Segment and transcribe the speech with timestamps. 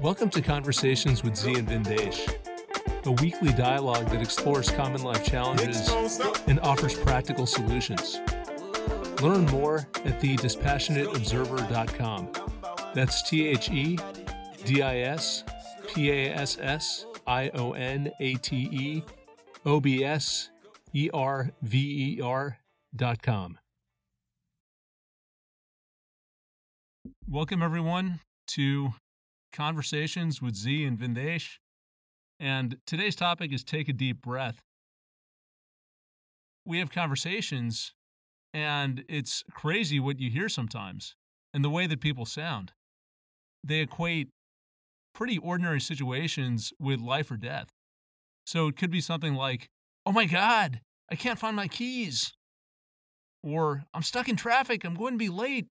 [0.00, 2.28] Welcome to Conversations with Z and Vindesh,
[3.06, 5.88] a weekly dialogue that explores common life challenges
[6.46, 8.20] and offers practical solutions.
[9.22, 12.32] Learn more at thedispassionateobserver.com.
[12.94, 13.98] That's T H E
[14.64, 15.42] D I S
[15.88, 19.02] P A S S I O N A T E
[19.64, 20.50] O B S
[20.92, 22.58] E R V E R
[22.94, 23.58] dot com.
[27.28, 28.20] Welcome, everyone,
[28.52, 28.94] to
[29.52, 31.58] Conversations with Z and Vindesh.
[32.40, 34.62] And today's topic is Take a Deep Breath.
[36.64, 37.92] We have conversations,
[38.54, 41.14] and it's crazy what you hear sometimes
[41.52, 42.72] and the way that people sound.
[43.62, 44.30] They equate
[45.14, 47.68] pretty ordinary situations with life or death.
[48.46, 49.68] So it could be something like,
[50.06, 50.80] Oh my God,
[51.10, 52.32] I can't find my keys.
[53.42, 55.66] Or I'm stuck in traffic, I'm going to be late.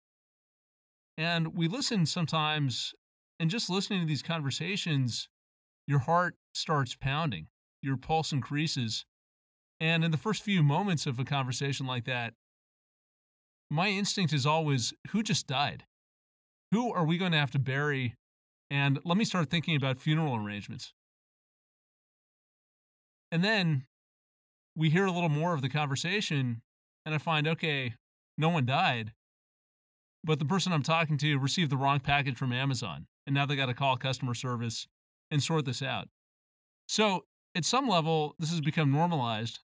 [1.17, 2.93] And we listen sometimes
[3.39, 5.29] and just listening to these conversations,
[5.87, 7.47] your heart starts pounding,
[7.81, 9.05] your pulse increases.
[9.79, 12.33] And in the first few moments of a conversation like that,
[13.69, 15.85] my instinct is always who just died?
[16.71, 18.15] Who are we going to have to bury?
[18.69, 20.93] And let me start thinking about funeral arrangements.
[23.31, 23.85] And then
[24.75, 26.61] we hear a little more of the conversation,
[27.05, 27.95] and I find, okay,
[28.37, 29.13] no one died,
[30.23, 33.55] but the person I'm talking to received the wrong package from Amazon and now they
[33.55, 34.87] got to call customer service
[35.31, 36.07] and sort this out.
[36.87, 39.59] So, at some level, this has become normalized.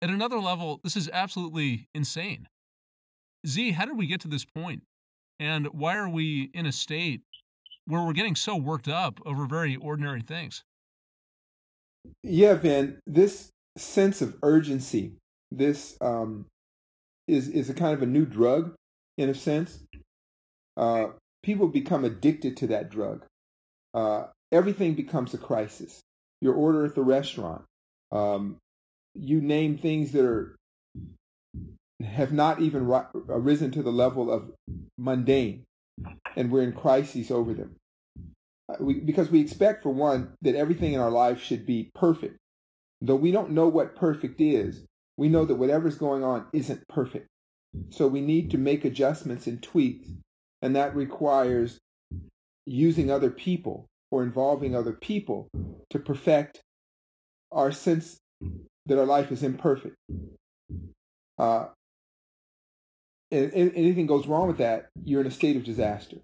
[0.00, 2.48] At another level, this is absolutely insane.
[3.46, 4.82] Z, how did we get to this point?
[5.38, 7.22] And why are we in a state
[7.86, 10.64] where we're getting so worked up over very ordinary things?
[12.22, 15.12] Yeah, Vin, this sense of urgency,
[15.50, 16.46] this um,
[17.28, 18.74] is is a kind of a new drug
[19.18, 19.80] in a sense.
[20.76, 21.08] Uh,
[21.42, 23.24] people become addicted to that drug.
[23.94, 26.00] Uh, everything becomes a crisis.
[26.40, 27.62] Your order at the restaurant,
[28.12, 28.58] um,
[29.14, 30.56] you name things that are
[32.04, 34.52] have not even ri- risen to the level of
[34.98, 35.64] mundane,
[36.36, 37.76] and we're in crises over them.
[38.68, 42.36] Uh, we, because we expect, for one, that everything in our life should be perfect.
[43.00, 44.84] Though we don't know what perfect is,
[45.16, 47.28] we know that whatever's going on isn't perfect.
[47.90, 50.08] So we need to make adjustments and tweaks
[50.66, 51.78] and that requires
[52.66, 55.46] using other people or involving other people
[55.90, 56.60] to perfect
[57.52, 58.18] our sense
[58.86, 59.94] that our life is imperfect.
[61.38, 61.66] Uh,
[63.30, 66.16] and, and anything goes wrong with that, you're in a state of disaster.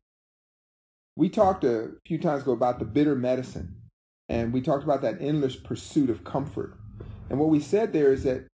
[1.14, 3.76] We talked a few times ago about the bitter medicine,
[4.28, 6.76] and we talked about that endless pursuit of comfort.
[7.30, 8.48] And what we said there is that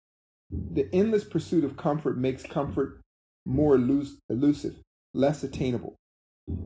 [0.51, 3.01] the endless pursuit of comfort makes comfort
[3.45, 4.83] more elusive
[5.17, 5.97] less attainable.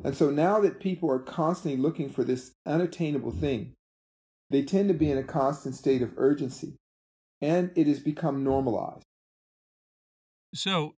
[0.04, 3.74] And so now that people are constantly looking for this unattainable thing,
[4.50, 6.76] they tend to be in a constant state of urgency,
[7.40, 9.04] and it has become normalized.
[10.54, 10.96] So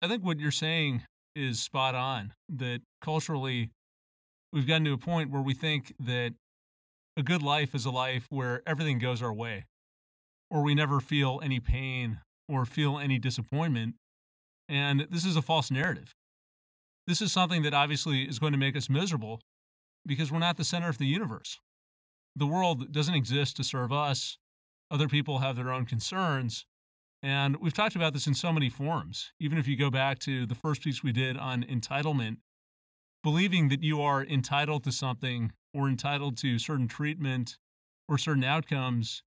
[0.00, 1.02] I think what you're saying
[1.34, 3.70] is spot on that culturally,
[4.52, 6.34] we've gotten to a point where we think that
[7.16, 9.64] a good life is a life where everything goes our way,
[10.50, 13.96] or we never feel any pain or feel any disappointment.
[14.68, 16.14] And this is a false narrative.
[17.06, 19.40] This is something that obviously is going to make us miserable
[20.06, 21.60] because we're not the center of the universe.
[22.36, 24.38] The world doesn't exist to serve us.
[24.90, 26.66] Other people have their own concerns.
[27.22, 29.32] And we've talked about this in so many forums.
[29.38, 32.36] Even if you go back to the first piece we did on entitlement,
[33.22, 37.58] believing that you are entitled to something or entitled to certain treatment
[38.08, 39.22] or certain outcomes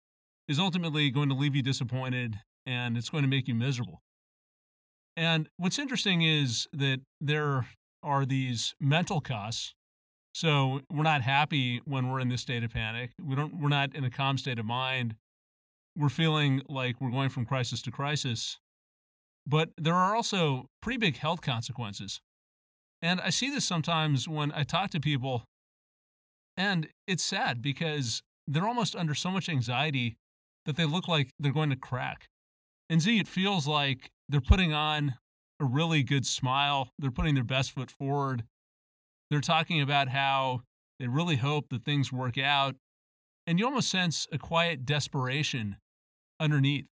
[0.49, 4.03] is ultimately going to leave you disappointed and it's going to make you miserable.
[5.17, 7.69] And what's interesting is that there
[8.03, 9.75] are these mental costs.
[10.35, 13.13] So we're not happy when we're in this state of panic.
[13.23, 15.15] We don't we're not in a calm state of mind.
[15.97, 18.59] We're feeling like we're going from crisis to crisis.
[19.47, 22.21] But there are also pretty big health consequences.
[23.01, 25.45] And I see this sometimes when I talk to people
[26.57, 30.17] and it's sad because they're almost under so much anxiety
[30.67, 32.27] that they look like they're going to crack.
[32.91, 35.15] And Z, it feels like they're putting on
[35.61, 36.91] a really good smile.
[36.99, 38.45] They're putting their best foot forward.
[39.31, 40.63] They're talking about how
[40.99, 42.77] they really hope that things work out.
[43.47, 45.77] And you almost sense a quiet desperation
[46.41, 46.87] underneath.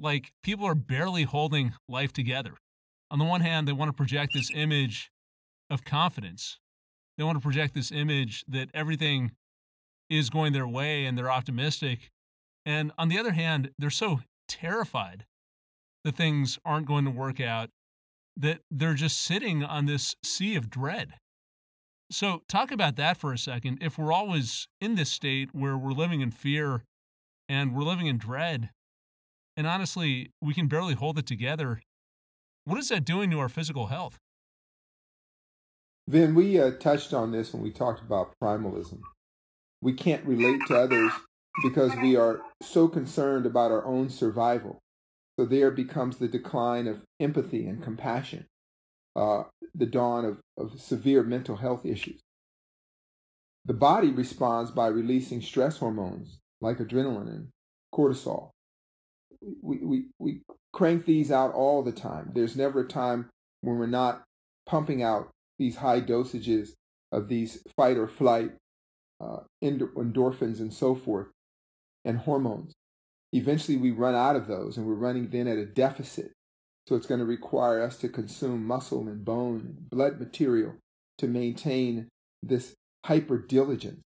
[0.00, 2.54] Like people are barely holding life together.
[3.10, 5.10] On the one hand, they want to project this image
[5.70, 6.58] of confidence.
[7.16, 9.32] They want to project this image that everything
[10.08, 12.10] is going their way and they're optimistic.
[12.64, 14.20] And on the other hand, they're so
[14.52, 15.24] terrified
[16.04, 17.70] that things aren't going to work out
[18.36, 21.14] that they're just sitting on this sea of dread.
[22.10, 23.78] So, talk about that for a second.
[23.80, 26.84] If we're always in this state where we're living in fear
[27.48, 28.70] and we're living in dread,
[29.56, 31.80] and honestly, we can barely hold it together,
[32.64, 34.18] what is that doing to our physical health?
[36.08, 39.00] Vin, we uh, touched on this when we talked about primalism.
[39.80, 41.12] We can't relate to others
[41.60, 44.80] because we are so concerned about our own survival.
[45.38, 48.46] So there becomes the decline of empathy and compassion,
[49.16, 49.44] uh,
[49.74, 52.20] the dawn of, of severe mental health issues.
[53.64, 57.48] The body responds by releasing stress hormones like adrenaline and
[57.94, 58.50] cortisol.
[59.62, 60.40] We, we, we
[60.72, 62.32] crank these out all the time.
[62.34, 64.22] There's never a time when we're not
[64.66, 66.70] pumping out these high dosages
[67.10, 68.52] of these fight or flight
[69.20, 71.28] uh, endorphins and so forth
[72.04, 72.72] and hormones.
[73.32, 76.32] Eventually, we run out of those and we're running then at a deficit.
[76.86, 80.74] So it's going to require us to consume muscle and bone and blood material
[81.18, 82.08] to maintain
[82.42, 82.74] this
[83.06, 84.00] hyper diligence.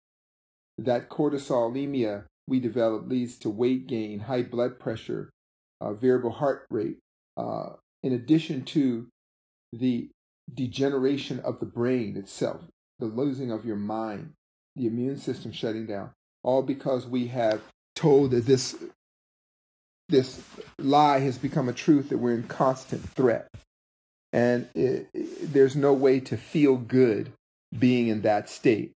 [0.77, 5.31] That cortisolemia we develop leads to weight gain, high blood pressure,
[5.81, 6.99] uh, variable heart rate,
[7.37, 7.71] uh,
[8.03, 9.09] in addition to
[9.73, 10.11] the
[10.53, 12.63] degeneration of the brain itself,
[12.99, 14.33] the losing of your mind,
[14.77, 16.11] the immune system shutting down,
[16.43, 17.63] all because we have
[17.95, 18.77] told that this
[20.09, 20.43] this
[20.79, 23.49] lie has become a truth that we're in constant threat.
[24.33, 27.33] And it, it, there's no way to feel good
[27.79, 28.93] being in that state.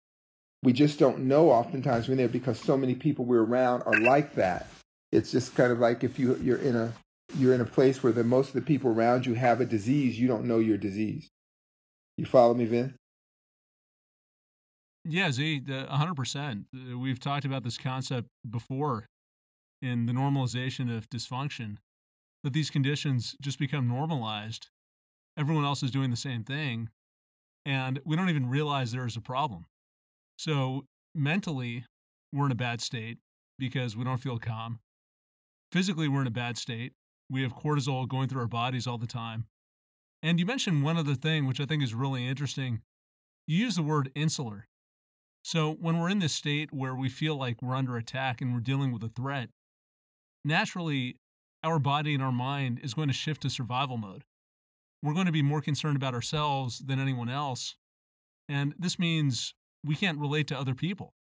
[0.62, 4.34] We just don't know oftentimes when they're because so many people we're around are like
[4.34, 4.68] that.
[5.12, 6.92] It's just kind of like if you you're in a
[7.36, 10.18] you're in a place where the most of the people around you have a disease,
[10.18, 11.28] you don't know your disease.
[12.16, 12.94] You follow me, Vin?
[15.10, 16.66] Yeah, Z, hundred percent.
[16.76, 19.06] Uh, we've talked about this concept before
[19.80, 21.78] in the normalization of dysfunction,
[22.44, 24.68] that these conditions just become normalized.
[25.38, 26.90] Everyone else is doing the same thing,
[27.64, 29.64] and we don't even realize there is a problem.
[30.36, 30.84] So
[31.14, 31.84] mentally,
[32.32, 33.18] we're in a bad state
[33.58, 34.80] because we don't feel calm.
[35.72, 36.92] Physically, we're in a bad state.
[37.30, 39.46] We have cortisol going through our bodies all the time.
[40.22, 42.82] And you mentioned one other thing, which I think is really interesting.
[43.46, 44.66] You use the word insular.
[45.48, 48.60] So when we're in this state where we feel like we're under attack and we're
[48.60, 49.48] dealing with a threat,
[50.44, 51.16] naturally,
[51.64, 54.24] our body and our mind is going to shift to survival mode.
[55.02, 57.76] We're going to be more concerned about ourselves than anyone else.
[58.46, 61.14] And this means we can't relate to other people.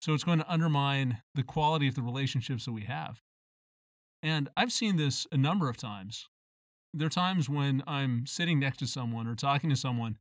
[0.00, 3.20] So it's going to undermine the quality of the relationships that we have.
[4.22, 6.26] And I've seen this a number of times
[6.94, 10.16] there are times when I'm sitting next to someone or talking to someone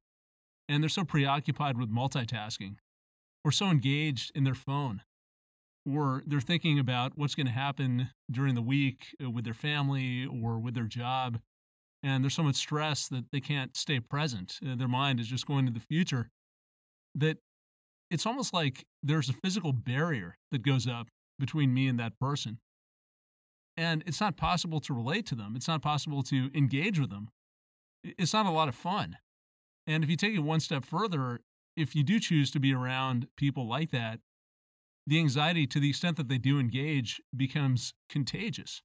[0.68, 2.76] and they're so preoccupied with multitasking
[3.48, 5.02] or so engaged in their phone
[5.90, 10.26] or they're thinking about what's going to happen during the week uh, with their family
[10.26, 11.40] or with their job
[12.04, 15.48] and there's so much stress that they can't stay present uh, their mind is just
[15.48, 16.30] going to the future
[17.16, 17.38] that
[18.12, 21.08] it's almost like there's a physical barrier that goes up
[21.40, 22.60] between me and that person
[23.78, 25.54] and it's not possible to relate to them.
[25.56, 27.30] It's not possible to engage with them.
[28.04, 29.18] It's not a lot of fun.
[29.86, 31.40] And if you take it one step further,
[31.78, 34.20] if you do choose to be around people like that,
[35.06, 38.82] the anxiety, to the extent that they do engage, becomes contagious.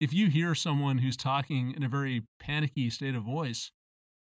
[0.00, 3.70] If you hear someone who's talking in a very panicky state of voice,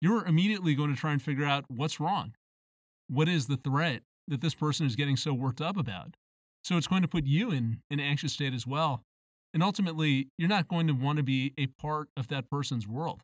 [0.00, 2.34] you're immediately going to try and figure out what's wrong.
[3.08, 6.14] What is the threat that this person is getting so worked up about?
[6.62, 9.02] So it's going to put you in an anxious state as well.
[9.54, 13.22] And ultimately, you're not going to want to be a part of that person's world.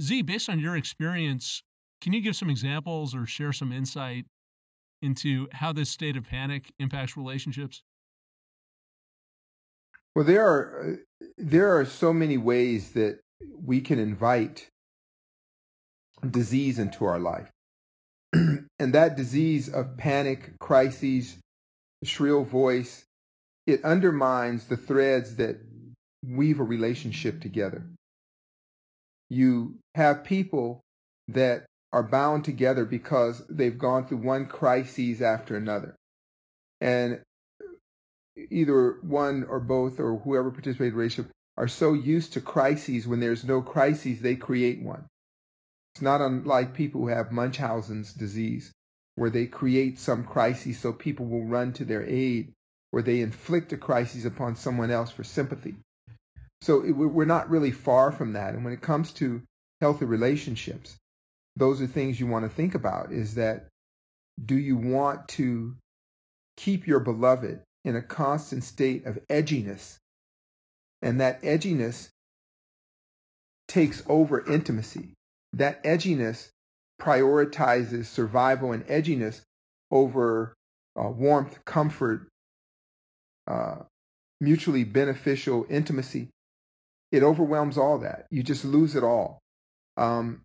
[0.00, 1.62] Z, based on your experience,
[2.06, 4.26] can you give some examples or share some insight
[5.02, 7.82] into how this state of panic impacts relationships?
[10.14, 13.18] Well, there are uh, there are so many ways that
[13.60, 14.68] we can invite
[16.30, 17.50] disease into our life.
[18.32, 21.36] and that disease of panic, crises,
[22.04, 23.04] shrill voice,
[23.66, 25.56] it undermines the threads that
[26.24, 27.84] weave a relationship together.
[29.28, 30.82] You have people
[31.26, 35.94] that are bound together because they've gone through one crisis after another.
[36.80, 37.20] And
[38.50, 43.20] either one or both or whoever participated in relationship are so used to crises when
[43.20, 45.06] there's no crises, they create one.
[45.94, 48.72] It's not unlike people who have Munchausen's disease,
[49.14, 52.52] where they create some crisis so people will run to their aid
[52.90, 55.74] where they inflict a crisis upon someone else for sympathy.
[56.62, 58.54] So it, we're not really far from that.
[58.54, 59.42] And when it comes to
[59.80, 60.96] healthy relationships,
[61.56, 63.68] those are things you want to think about is that
[64.44, 65.74] do you want to
[66.56, 69.96] keep your beloved in a constant state of edginess?
[71.02, 72.10] And that edginess
[73.68, 75.14] takes over intimacy.
[75.52, 76.50] That edginess
[77.00, 79.42] prioritizes survival and edginess
[79.90, 80.54] over
[80.98, 82.28] uh, warmth, comfort,
[83.46, 83.76] uh,
[84.40, 86.28] mutually beneficial intimacy.
[87.12, 88.26] It overwhelms all that.
[88.30, 89.38] You just lose it all.
[89.96, 90.42] Um,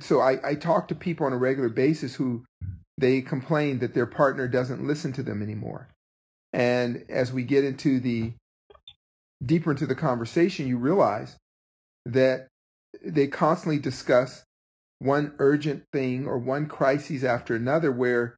[0.00, 2.44] so I, I talk to people on a regular basis who
[2.98, 5.88] they complain that their partner doesn't listen to them anymore.
[6.52, 8.32] And as we get into the
[9.44, 11.36] deeper into the conversation, you realize
[12.04, 12.48] that
[13.04, 14.44] they constantly discuss
[14.98, 18.36] one urgent thing or one crisis after another where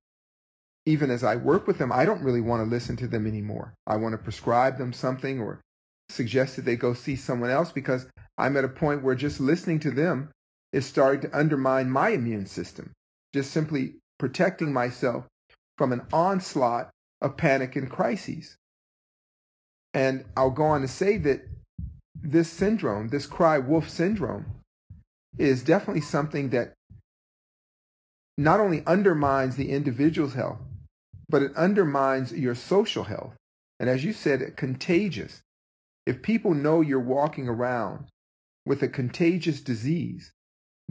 [0.86, 3.74] even as I work with them, I don't really want to listen to them anymore.
[3.86, 5.60] I want to prescribe them something or
[6.08, 9.80] suggest that they go see someone else because I'm at a point where just listening
[9.80, 10.30] to them
[10.72, 12.92] is starting to undermine my immune system.
[13.34, 15.26] Just simply protecting myself
[15.78, 18.56] from an onslaught of panic and crises.
[19.94, 21.42] And I'll go on to say that
[22.14, 24.46] this syndrome, this cry wolf syndrome,
[25.38, 26.74] is definitely something that
[28.38, 30.60] not only undermines the individual's health,
[31.28, 33.34] but it undermines your social health.
[33.78, 35.40] And as you said, it contagious.
[36.06, 38.08] If people know you're walking around
[38.64, 40.32] with a contagious disease,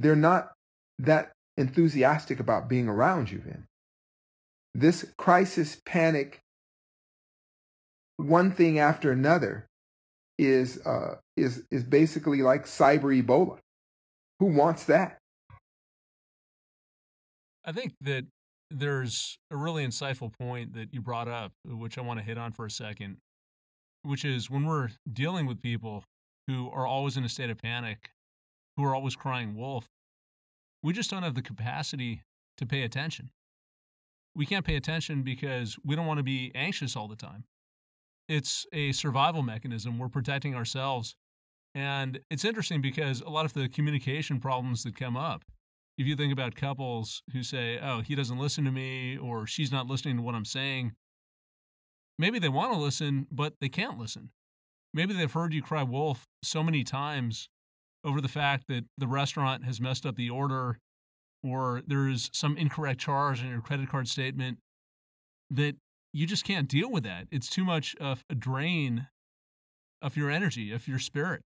[0.01, 0.51] they're not
[0.99, 3.65] that enthusiastic about being around you then.
[4.73, 6.39] This crisis, panic,
[8.17, 9.67] one thing after another
[10.37, 13.59] is uh, is is basically like cyber Ebola.
[14.39, 15.17] Who wants that?
[17.63, 18.25] I think that
[18.71, 22.53] there's a really insightful point that you brought up, which I want to hit on
[22.53, 23.17] for a second,
[24.03, 26.03] which is when we're dealing with people
[26.47, 28.09] who are always in a state of panic,
[28.81, 29.89] who are always crying wolf,
[30.83, 32.23] we just don't have the capacity
[32.57, 33.29] to pay attention.
[34.35, 37.43] We can't pay attention because we don't want to be anxious all the time.
[38.27, 39.99] It's a survival mechanism.
[39.99, 41.15] We're protecting ourselves.
[41.75, 45.43] And it's interesting because a lot of the communication problems that come up,
[45.97, 49.71] if you think about couples who say, oh, he doesn't listen to me or she's
[49.71, 50.93] not listening to what I'm saying,
[52.17, 54.29] maybe they want to listen, but they can't listen.
[54.93, 57.49] Maybe they've heard you cry wolf so many times
[58.03, 60.77] over the fact that the restaurant has messed up the order
[61.43, 64.57] or there's some incorrect charge in your credit card statement
[65.49, 65.75] that
[66.13, 67.27] you just can't deal with that.
[67.31, 69.07] It's too much of a drain
[70.01, 71.41] of your energy, of your spirit.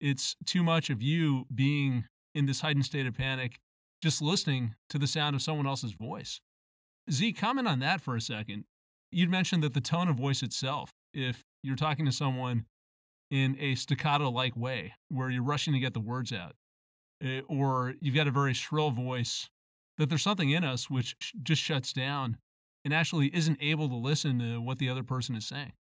[0.00, 3.58] It's too much of you being in this heightened state of panic,
[4.02, 6.40] just listening to the sound of someone else's voice.
[7.10, 8.64] Z, comment on that for a second.
[9.10, 12.64] You'd mentioned that the tone of voice itself, if you're talking to someone
[13.32, 16.54] in a staccato like way where you're rushing to get the words out,
[17.24, 19.48] eh, or you've got a very shrill voice,
[19.96, 22.36] that there's something in us which just shuts down
[22.84, 25.72] and actually isn't able to listen to what the other person is saying.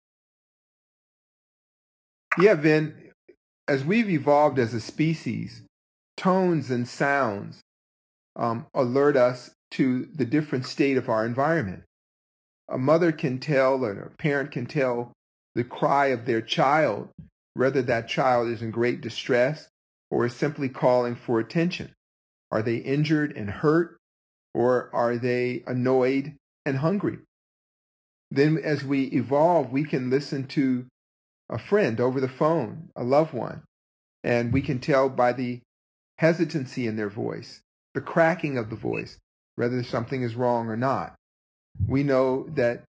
[2.38, 2.94] Yeah, Vin,
[3.66, 5.62] as we've evolved as a species,
[6.16, 7.62] tones and sounds
[8.36, 11.82] um, alert us to the different state of our environment.
[12.68, 15.10] A mother can tell, or a parent can tell
[15.56, 17.08] the cry of their child
[17.54, 19.68] whether that child is in great distress
[20.10, 21.94] or is simply calling for attention.
[22.50, 23.98] Are they injured and hurt
[24.54, 26.34] or are they annoyed
[26.66, 27.18] and hungry?
[28.30, 30.86] Then as we evolve, we can listen to
[31.48, 33.62] a friend over the phone, a loved one,
[34.22, 35.60] and we can tell by the
[36.18, 37.60] hesitancy in their voice,
[37.94, 39.18] the cracking of the voice,
[39.56, 41.14] whether something is wrong or not.
[41.86, 42.84] We know that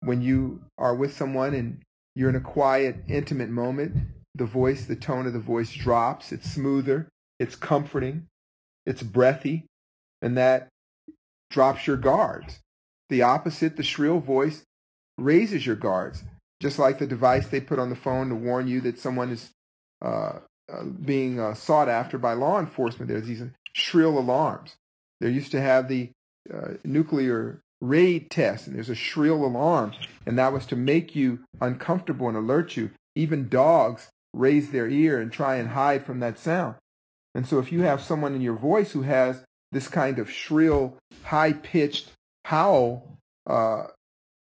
[0.00, 1.82] when you are with someone and
[2.18, 3.94] you're in a quiet, intimate moment.
[4.34, 6.32] The voice, the tone of the voice drops.
[6.32, 7.08] It's smoother.
[7.38, 8.26] It's comforting.
[8.84, 9.66] It's breathy.
[10.20, 10.66] And that
[11.48, 12.58] drops your guards.
[13.08, 14.64] The opposite, the shrill voice,
[15.16, 16.24] raises your guards.
[16.60, 19.50] Just like the device they put on the phone to warn you that someone is
[20.04, 20.40] uh,
[20.72, 23.08] uh, being uh, sought after by law enforcement.
[23.08, 23.44] There's these
[23.74, 24.74] shrill alarms.
[25.20, 26.10] There used to have the
[26.52, 29.92] uh, nuclear raid test and there's a shrill alarm
[30.26, 32.90] and that was to make you uncomfortable and alert you.
[33.14, 36.74] Even dogs raise their ear and try and hide from that sound.
[37.34, 40.96] And so if you have someone in your voice who has this kind of shrill
[41.24, 42.10] high-pitched
[42.44, 43.84] howl uh,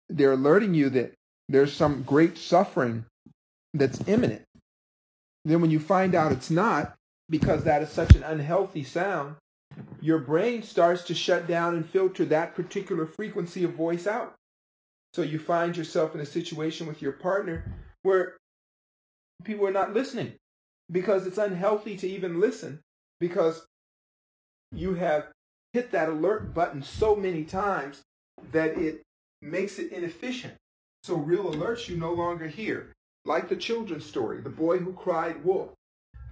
[0.09, 1.13] they're alerting you that
[1.47, 3.05] there's some great suffering
[3.73, 4.43] that's imminent.
[5.43, 6.95] Then when you find out it's not
[7.29, 9.35] because that is such an unhealthy sound
[10.01, 14.35] your brain starts to shut down and filter that particular frequency of voice out.
[15.13, 18.37] So you find yourself in a situation with your partner where
[19.43, 20.33] people are not listening
[20.91, 22.81] because it's unhealthy to even listen
[23.19, 23.65] because
[24.71, 25.27] you have
[25.73, 28.01] hit that alert button so many times
[28.51, 29.01] that it
[29.41, 30.53] makes it inefficient.
[31.03, 32.93] So real alerts you no longer hear.
[33.25, 35.71] Like the children's story, the boy who cried wolf.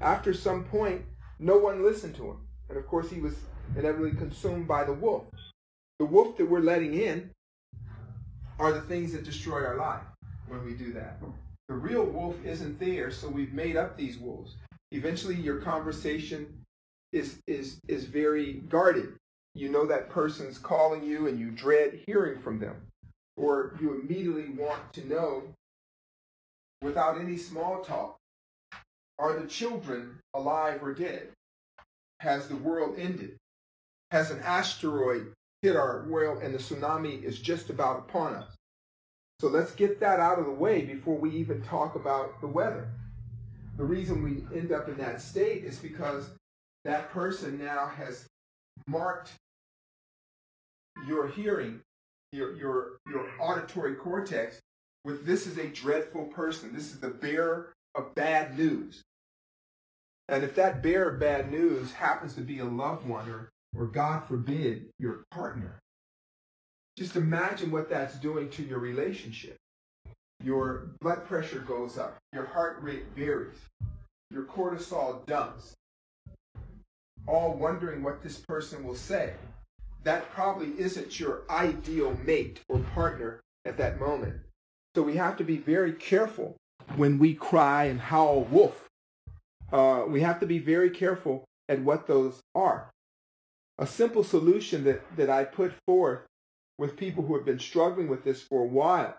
[0.01, 1.03] after some point,
[1.39, 2.42] no one listened to him.
[2.69, 3.35] And of course, he was
[3.75, 5.25] inevitably consumed by the wolf.
[5.99, 7.29] The wolf that we're letting in
[8.59, 10.03] are the things that destroy our life
[10.47, 11.19] when we do that.
[11.67, 14.55] The real wolf isn't there, so we've made up these wolves.
[14.91, 16.63] Eventually, your conversation
[17.11, 19.13] is, is, is very guarded.
[19.55, 22.75] You know that person's calling you and you dread hearing from them.
[23.37, 25.43] Or you immediately want to know,
[26.81, 28.17] without any small talk,
[29.17, 31.29] are the children alive or dead?
[32.19, 33.37] Has the world ended?
[34.11, 38.55] Has an asteroid hit our world and the tsunami is just about upon us?
[39.39, 42.89] So let's get that out of the way before we even talk about the weather.
[43.77, 46.29] The reason we end up in that state is because
[46.85, 48.25] that person now has
[48.87, 49.33] marked
[51.07, 51.81] your hearing,
[52.31, 54.59] your, your, your auditory cortex
[55.03, 56.73] with this is a dreadful person.
[56.73, 59.01] This is the bearer of bad news.
[60.29, 63.87] And if that bearer of bad news happens to be a loved one or, or
[63.87, 65.79] God forbid, your partner,
[66.97, 69.57] just imagine what that's doing to your relationship.
[70.43, 73.57] Your blood pressure goes up, your heart rate varies,
[74.29, 75.73] your cortisol dumps,
[77.27, 79.33] all wondering what this person will say.
[80.03, 84.35] That probably isn't your ideal mate or partner at that moment.
[84.95, 86.57] So we have to be very careful
[86.95, 88.82] when we cry and howl wolf.
[89.71, 92.91] Uh, we have to be very careful at what those are.
[93.77, 96.21] A simple solution that, that I put forth
[96.77, 99.17] with people who have been struggling with this for a while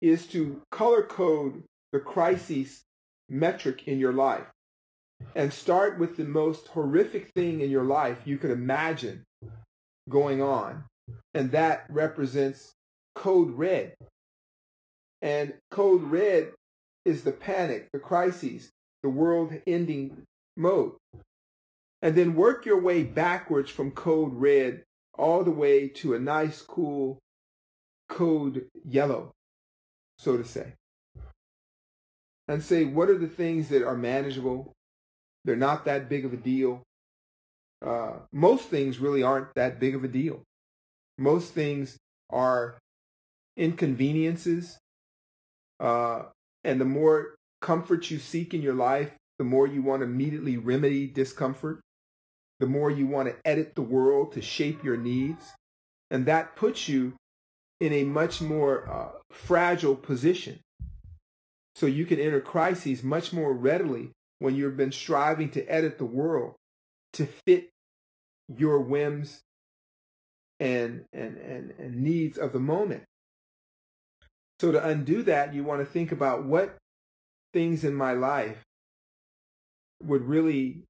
[0.00, 2.82] is to color code the crises
[3.28, 4.46] metric in your life
[5.34, 9.24] and start with the most horrific thing in your life you could imagine
[10.08, 10.84] going on.
[11.34, 12.72] And that represents
[13.14, 13.94] code red.
[15.22, 16.52] And code red
[17.04, 18.70] is the panic, the crises,
[19.06, 20.24] the world ending
[20.56, 20.94] mode.
[22.02, 24.82] And then work your way backwards from code red
[25.16, 27.20] all the way to a nice, cool
[28.08, 29.30] code yellow,
[30.18, 30.72] so to say.
[32.48, 34.72] And say, what are the things that are manageable?
[35.44, 36.82] They're not that big of a deal.
[37.80, 40.42] Uh, most things really aren't that big of a deal.
[41.16, 41.96] Most things
[42.28, 42.76] are
[43.56, 44.78] inconveniences.
[45.78, 46.24] Uh,
[46.64, 50.56] and the more comfort you seek in your life, the more you want to immediately
[50.56, 51.80] remedy discomfort
[52.58, 55.52] the more you want to edit the world to shape your needs.
[56.10, 57.14] And that puts you
[57.80, 60.60] in a much more uh, fragile position.
[61.74, 66.06] So you can enter crises much more readily when you've been striving to edit the
[66.06, 66.54] world
[67.14, 67.68] to fit
[68.56, 69.40] your whims
[70.58, 73.02] and, and, and, and needs of the moment.
[74.60, 76.76] So to undo that, you want to think about what
[77.56, 78.58] things in my life
[80.04, 80.82] would really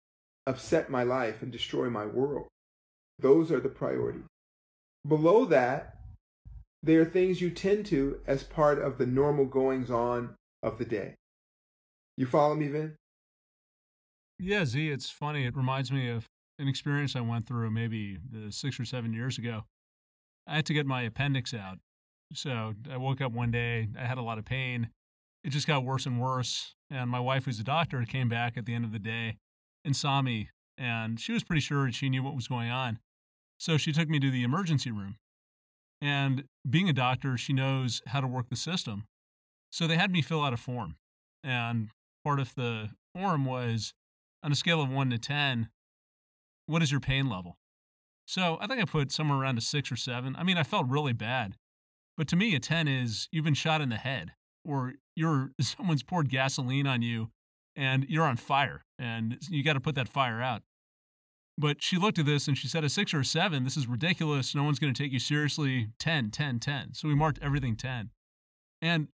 [0.48, 2.48] upset my life and destroy my world.
[3.20, 4.24] Those are the priorities.
[5.07, 5.94] Below that,
[6.83, 10.85] there are things you tend to as part of the normal goings on of the
[10.85, 11.14] day.
[12.16, 12.96] You follow me, Vin?
[14.40, 15.46] Yeah, Z, it's funny.
[15.46, 16.26] It reminds me of
[16.59, 19.66] an experience I went through maybe uh, six or seven years ago.
[20.48, 21.79] I had to get my appendix out.
[22.35, 24.90] So I woke up one day, I had a lot of pain.
[25.46, 26.74] It just got worse and worse.
[26.90, 29.37] And my wife, who's a doctor, came back at the end of the day
[29.85, 32.98] and saw me, and she was pretty sure she knew what was going on.
[33.59, 35.16] So she took me to the emergency room.
[36.02, 39.04] And being a doctor, she knows how to work the system.
[39.70, 40.96] So they had me fill out a form.
[41.44, 41.90] And
[42.24, 43.94] part of the form was
[44.42, 45.68] on a scale of one to 10,
[46.66, 47.56] what is your pain level?
[48.26, 50.35] So I think I put somewhere around a six or seven.
[50.37, 51.54] I mean, I felt really bad.
[52.16, 54.32] But to me, a 10 is you've been shot in the head
[54.66, 57.31] or you're someone's poured gasoline on you
[57.74, 60.62] and you're on fire and you got to put that fire out.
[61.59, 63.87] But she looked at this and she said, a six or a seven, this is
[63.87, 64.55] ridiculous.
[64.55, 65.88] No one's going to take you seriously.
[65.98, 66.92] 10, 10, 10.
[66.92, 68.11] So we marked everything 10.
[68.83, 69.09] And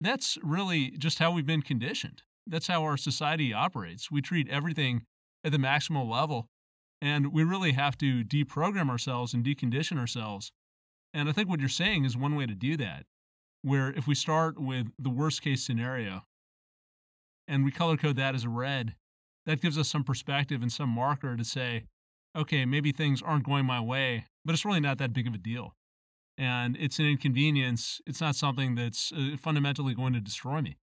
[0.00, 2.22] that's really just how we've been conditioned.
[2.48, 4.10] That's how our society operates.
[4.10, 5.02] We treat everything
[5.44, 6.48] at the maximal level.
[7.00, 10.50] And we really have to deprogram ourselves and decondition ourselves.
[11.14, 13.04] And I think what you're saying is one way to do that,
[13.62, 16.22] where if we start with the worst case scenario,
[17.46, 18.94] and we color code that as a red,
[19.46, 21.84] that gives us some perspective and some marker to say,
[22.36, 25.38] okay, maybe things aren't going my way, but it's really not that big of a
[25.38, 25.74] deal.
[26.36, 28.00] And it's an inconvenience.
[28.06, 30.76] It's not something that's uh, fundamentally going to destroy me.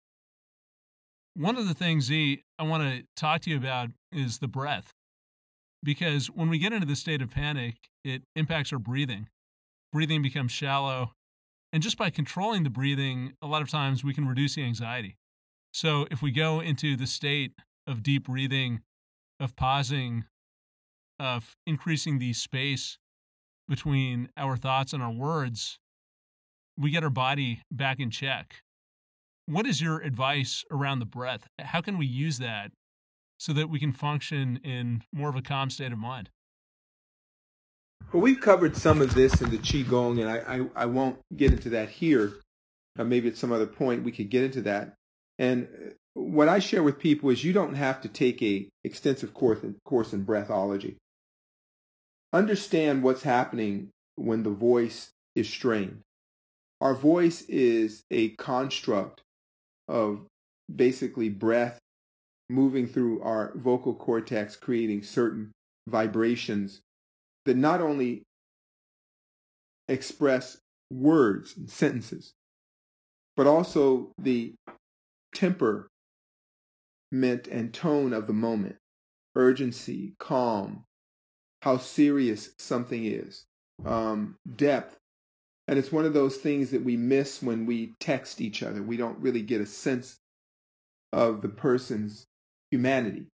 [1.34, 4.92] One of the things, Z, I want to talk to you about is the breath.
[5.82, 9.28] Because when we get into the state of panic, it impacts our breathing.
[9.92, 11.12] Breathing becomes shallow.
[11.72, 15.16] And just by controlling the breathing, a lot of times we can reduce the anxiety.
[15.72, 17.52] So if we go into the state
[17.86, 18.82] of deep breathing,
[19.40, 20.24] of pausing,
[21.18, 22.98] of increasing the space
[23.68, 25.78] between our thoughts and our words,
[26.76, 28.56] we get our body back in check.
[29.46, 31.48] What is your advice around the breath?
[31.58, 32.70] How can we use that
[33.38, 36.28] so that we can function in more of a calm state of mind?
[38.10, 41.52] Well, we've covered some of this in the Qigong, and I, I, I won't get
[41.52, 42.34] into that here.
[42.98, 44.94] Uh, maybe at some other point we could get into that.
[45.38, 45.68] And
[46.14, 49.76] what I share with people is you don't have to take a extensive course in,
[49.84, 50.96] course in breathology.
[52.32, 56.00] Understand what's happening when the voice is strained.
[56.80, 59.22] Our voice is a construct
[59.88, 60.26] of
[60.74, 61.78] basically breath
[62.50, 65.52] moving through our vocal cortex, creating certain
[65.88, 66.80] vibrations
[67.44, 68.22] that not only
[69.88, 70.58] express
[70.90, 72.32] words and sentences,
[73.36, 74.54] but also the
[75.34, 75.88] temper,
[77.12, 78.76] temperament and tone of the moment,
[79.34, 80.84] urgency, calm,
[81.62, 83.44] how serious something is,
[83.84, 84.96] um, depth.
[85.68, 88.82] And it's one of those things that we miss when we text each other.
[88.82, 90.18] We don't really get a sense
[91.12, 92.26] of the person's
[92.70, 93.26] humanity.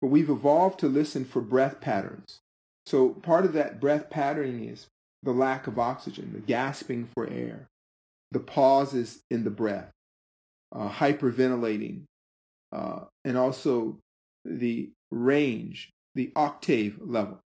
[0.00, 2.40] But we've evolved to listen for breath patterns.
[2.86, 4.86] So part of that breath patterning is
[5.22, 7.68] the lack of oxygen, the gasping for air,
[8.30, 9.90] the pauses in the breath,
[10.72, 12.02] uh, hyperventilating,
[12.72, 13.98] uh, and also
[14.44, 17.40] the range, the octave level.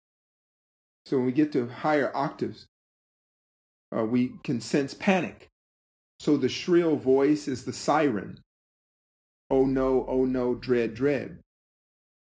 [1.05, 2.65] So when we get to higher octaves,
[3.95, 5.47] uh, we can sense panic.
[6.19, 8.39] So the shrill voice is the siren.
[9.49, 11.39] Oh no, oh no, dread, dread.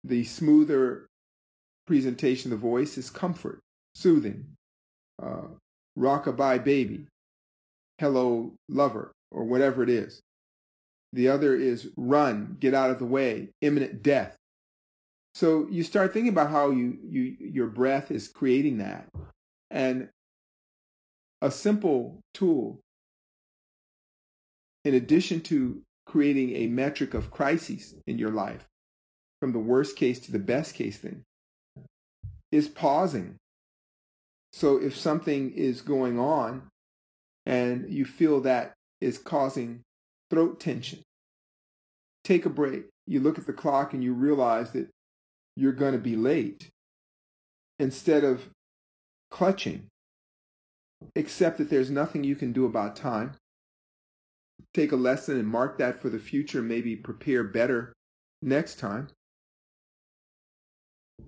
[0.04, 1.08] The smoother
[1.86, 3.60] presentation of the voice is comfort,
[3.94, 4.46] soothing.
[5.22, 5.48] Uh,
[5.98, 7.08] rockabye baby,
[8.00, 10.22] hello lover, or whatever it is.
[11.14, 14.36] The other is run, get out of the way, imminent death.
[15.34, 19.08] So you start thinking about how you, you your breath is creating that.
[19.72, 20.10] And
[21.42, 22.80] a simple tool,
[24.84, 28.66] in addition to creating a metric of crises in your life,
[29.40, 31.24] from the worst case to the best case thing,
[32.56, 33.36] is pausing.
[34.54, 36.70] So if something is going on
[37.46, 39.82] and you feel that is causing
[40.30, 41.02] throat tension,
[42.24, 42.86] take a break.
[43.06, 44.88] You look at the clock and you realize that
[45.58, 46.70] you're going to be late.
[47.78, 48.50] Instead of
[49.30, 49.88] clutching,
[51.18, 53.34] accept that there's nothing you can do about time.
[54.74, 57.92] Take a lesson and mark that for the future, maybe prepare better
[58.42, 59.10] next time.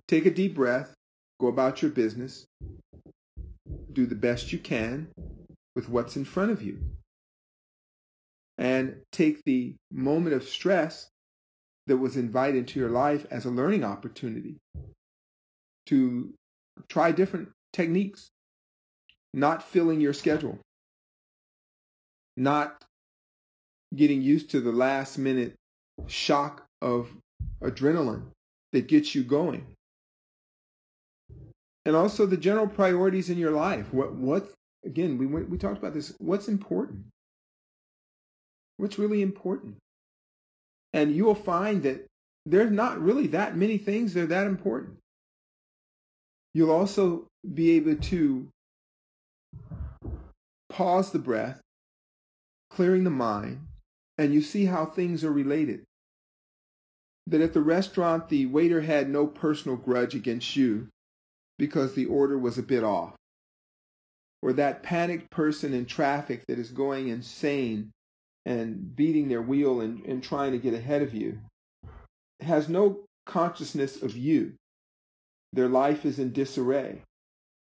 [0.08, 0.94] Take a deep breath,
[1.40, 2.46] go about your business,
[3.94, 5.08] do the best you can
[5.76, 6.80] with what's in front of you.
[8.58, 11.10] And take the moment of stress
[11.86, 14.58] that was invited into your life as a learning opportunity
[15.86, 16.34] to
[16.90, 18.30] try different techniques,
[19.34, 20.60] not filling your schedule,
[22.36, 22.84] not
[23.96, 25.56] getting used to the last minute
[26.08, 27.10] shock of
[27.64, 28.26] adrenaline
[28.74, 29.66] that gets you going.
[31.88, 33.94] And also the general priorities in your life.
[33.94, 34.52] What what
[34.86, 36.14] again, we we talked about this.
[36.20, 37.06] What's important?
[38.76, 39.78] What's really important?
[40.92, 42.06] And you will find that
[42.46, 44.98] there's not really that many things that are that important.
[46.54, 48.50] You'll also be able to
[50.70, 51.62] pause the breath,
[52.70, 53.66] clearing the mind,
[54.18, 55.84] and you see how things are related.
[57.28, 60.90] That at the restaurant, the waiter had no personal grudge against you
[61.58, 63.16] because the order was a bit off.
[64.42, 67.92] Or that panicked person in traffic that is going insane
[68.46, 71.40] and beating their wheel and, and trying to get ahead of you
[72.42, 74.54] has no consciousness of you.
[75.54, 77.02] Their life is in disarray.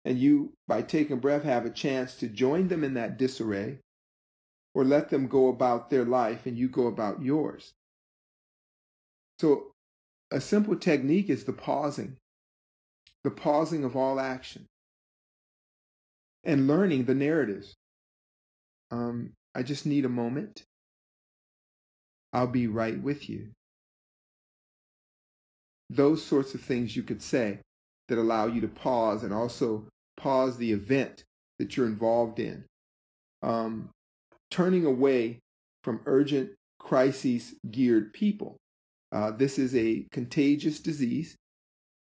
[0.05, 3.79] And you, by taking breath, have a chance to join them in that disarray
[4.75, 7.71] or let them go about their life and you go about yours.
[9.39, 9.71] So,
[10.31, 12.17] a simple technique is the pausing,
[13.23, 14.65] the pausing of all action,
[16.43, 17.73] and learning the narratives.
[18.91, 20.63] Um, I just need a moment.
[22.33, 23.49] I'll be right with you.
[25.89, 27.59] Those sorts of things you could say
[28.07, 31.23] that allow you to pause and also pause the event
[31.59, 32.65] that you're involved in.
[33.41, 33.89] Um,
[34.49, 35.39] turning away
[35.83, 38.57] from urgent crises geared people.
[39.11, 41.35] Uh, this is a contagious disease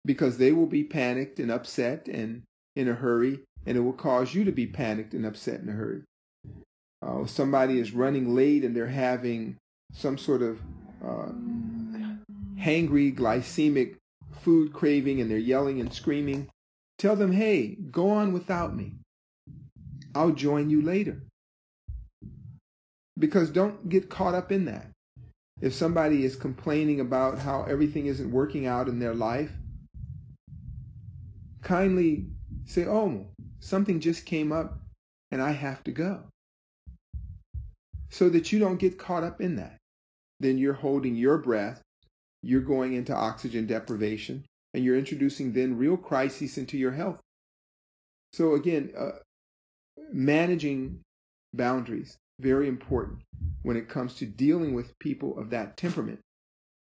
[0.07, 2.43] because they will be panicked and upset and
[2.77, 5.73] in a hurry, and it will cause you to be panicked and upset in a
[5.73, 6.03] hurry.
[7.03, 9.57] Uh, somebody is running late and they're having
[9.93, 10.61] some sort of
[11.05, 11.31] uh,
[12.59, 13.97] hangry, glycemic
[14.41, 16.49] food craving and they're yelling and screaming,
[16.99, 18.95] tell them, hey, go on without me.
[20.15, 21.23] I'll join you later.
[23.19, 24.87] Because don't get caught up in that.
[25.61, 29.51] If somebody is complaining about how everything isn't working out in their life,
[31.67, 32.25] kindly
[32.65, 33.27] say, oh,
[33.59, 34.79] something just came up
[35.33, 36.23] and I have to go.
[38.09, 39.77] So that you don't get caught up in that.
[40.39, 41.83] Then you're holding your breath,
[42.41, 47.21] you're going into oxygen deprivation, and you're introducing then real crises into your health.
[48.33, 49.19] So again, uh,
[50.13, 51.01] managing
[51.53, 53.23] boundaries, very important
[53.63, 56.21] when it comes to dealing with people of that temperament.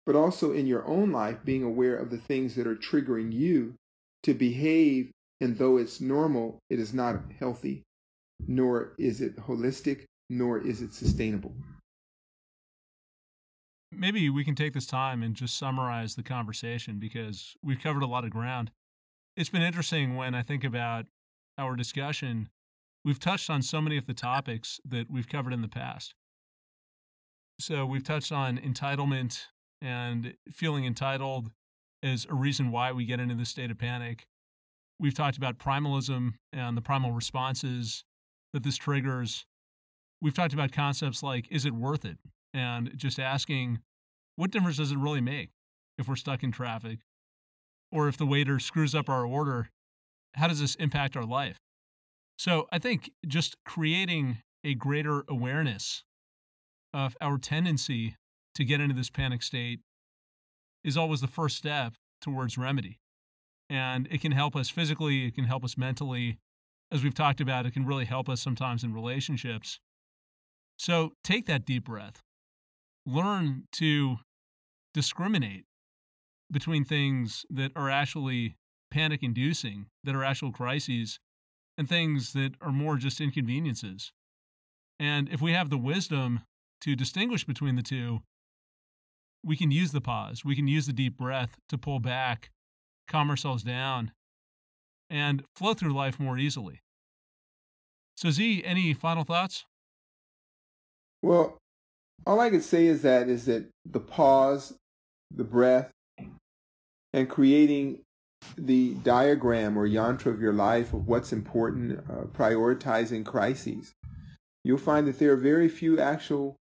[0.07, 3.75] But also in your own life, being aware of the things that are triggering you
[4.27, 7.85] to behave, and though it's normal, it is not healthy,
[8.49, 11.55] nor is it holistic, nor is it sustainable.
[13.93, 18.09] Maybe we can take this time and just summarize the conversation because we've covered a
[18.09, 18.73] lot of ground.
[19.37, 21.07] It's been interesting when I think about
[21.57, 22.49] our discussion
[23.05, 26.15] we've touched on so many of the topics that we've covered in the past.
[27.61, 29.45] So we've touched on entitlement
[29.81, 31.53] and feeling entitled
[32.07, 34.27] as a reason why we get into this state of panic.
[34.99, 38.05] We've talked about primalism and the primal responses
[38.53, 39.45] that this triggers.
[40.23, 42.19] We've talked about concepts like is it worth it?
[42.55, 43.81] And just asking,
[44.37, 45.51] what difference does it really make
[45.99, 47.01] if we're stuck in traffic?
[47.93, 49.71] Or if the waiter screws up our order,
[50.35, 51.59] how does this impact our life?
[52.39, 56.05] So I think just creating a greater awareness
[56.93, 58.17] of our tendency
[58.55, 59.81] to get into this panic state
[60.87, 62.99] is always the first step towards remedy.
[63.69, 66.39] And it can help us physically, it can help us mentally.
[66.93, 69.81] As we've talked about, it can really help us sometimes in relationships.
[70.79, 72.23] So take that deep breath.
[73.05, 74.19] Learn to
[74.95, 75.65] discriminate
[76.51, 78.55] between things that are actually
[78.93, 81.19] panic inducing, that are actual crises,
[81.77, 84.13] and things that are more just inconveniences.
[85.01, 86.41] And if we have the wisdom
[86.83, 88.21] to distinguish between the two,
[89.47, 92.51] we can use the pause, we can use the deep breath to pull back,
[93.07, 94.11] calm ourselves down,
[95.09, 96.81] and flow through life more easily.
[98.17, 99.65] So, Z, any final thoughts?
[101.23, 101.59] Well,
[102.27, 104.75] all I can say is that is that the pause,
[105.33, 105.93] the breath,
[107.13, 108.01] and creating
[108.59, 113.93] the diagram or yantra of your life of what's important, uh, prioritizing crises,
[114.65, 116.57] you'll find that there are very few actual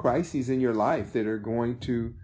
[0.00, 2.14] crises in your life that are going to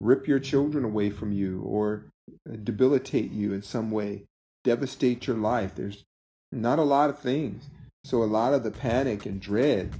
[0.00, 2.06] rip your children away from you or
[2.48, 4.22] uh, debilitate you in some way,
[4.62, 5.74] devastate your life.
[5.74, 6.04] There's
[6.52, 7.64] not a lot of things.
[8.04, 9.92] So, a lot of the panic and dread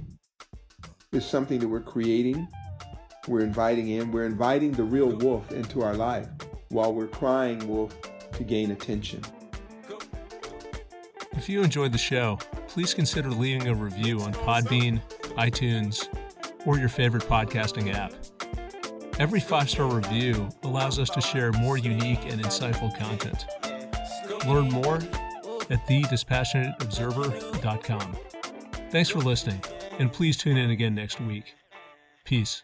[1.11, 2.47] is something that we're creating,
[3.27, 6.29] we're inviting in, we're inviting the real wolf into our life
[6.69, 7.93] while we're crying wolf
[8.31, 9.21] to gain attention.
[11.33, 15.01] If you enjoyed the show, please consider leaving a review on Podbean,
[15.35, 16.07] iTunes,
[16.67, 18.13] or your favorite podcasting app.
[19.19, 23.47] Every five star review allows us to share more unique and insightful content.
[24.45, 24.97] Learn more
[25.71, 28.17] at thedispassionateobserver.com.
[28.91, 29.59] Thanks for listening,
[29.97, 31.55] and please tune in again next week.
[32.25, 32.61] Peace.